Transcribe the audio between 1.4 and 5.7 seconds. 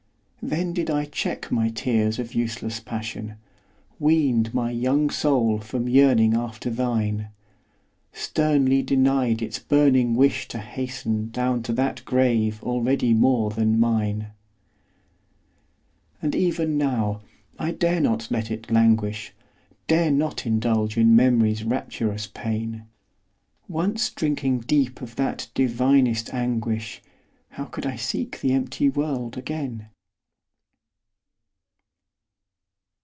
my tears of useless passion, Weaned my young soul